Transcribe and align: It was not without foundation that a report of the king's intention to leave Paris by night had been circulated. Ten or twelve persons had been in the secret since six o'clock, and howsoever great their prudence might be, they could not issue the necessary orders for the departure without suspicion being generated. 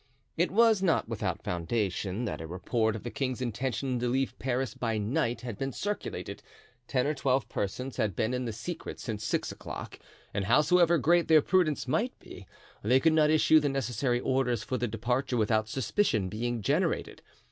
It 0.35 0.49
was 0.49 0.81
not 0.81 1.07
without 1.07 1.43
foundation 1.43 2.25
that 2.25 2.41
a 2.41 2.47
report 2.47 2.95
of 2.95 3.03
the 3.03 3.11
king's 3.11 3.39
intention 3.39 3.99
to 3.99 4.07
leave 4.07 4.33
Paris 4.39 4.73
by 4.73 4.97
night 4.97 5.41
had 5.41 5.59
been 5.59 5.71
circulated. 5.71 6.41
Ten 6.87 7.05
or 7.05 7.13
twelve 7.13 7.47
persons 7.49 7.97
had 7.97 8.15
been 8.15 8.33
in 8.33 8.45
the 8.45 8.51
secret 8.51 8.99
since 8.99 9.23
six 9.23 9.51
o'clock, 9.51 9.99
and 10.33 10.45
howsoever 10.45 10.97
great 10.97 11.27
their 11.27 11.43
prudence 11.43 11.87
might 11.87 12.17
be, 12.17 12.47
they 12.81 12.99
could 12.99 13.13
not 13.13 13.29
issue 13.29 13.59
the 13.59 13.69
necessary 13.69 14.19
orders 14.19 14.63
for 14.63 14.75
the 14.79 14.87
departure 14.87 15.37
without 15.37 15.69
suspicion 15.69 16.29
being 16.29 16.63
generated. 16.63 17.21